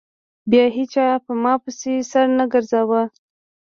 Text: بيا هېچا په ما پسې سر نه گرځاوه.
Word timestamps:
بيا 0.49 0.65
هېچا 0.77 1.07
په 1.25 1.31
ما 1.43 1.53
پسې 1.63 1.91
سر 2.11 2.25
نه 2.37 2.45
گرځاوه. 2.51 3.01